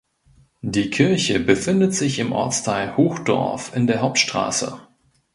[0.63, 4.81] Die Kirche befindet sich im Ortsteil Hochdorf in der "Hauptstraße".